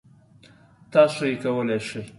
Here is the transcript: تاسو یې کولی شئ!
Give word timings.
تاسو 0.93 1.21
یې 1.29 1.35
کولی 1.43 1.79
شئ! 1.87 2.01